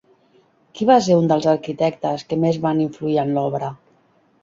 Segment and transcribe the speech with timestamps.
[0.79, 3.75] Qui va ser un dels arquitectes que més van influir en l'obra?